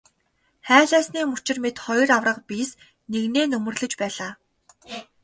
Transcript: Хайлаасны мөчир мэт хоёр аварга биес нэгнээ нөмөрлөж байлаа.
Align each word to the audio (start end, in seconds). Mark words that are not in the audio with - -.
Хайлаасны 0.67 1.21
мөчир 1.31 1.57
мэт 1.63 1.77
хоёр 1.85 2.09
аварга 2.17 2.41
биес 2.49 2.71
нэгнээ 3.11 3.45
нөмөрлөж 3.51 3.93
байлаа. 4.01 4.31